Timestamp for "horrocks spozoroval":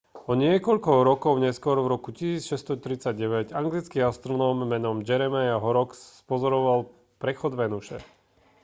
5.65-6.79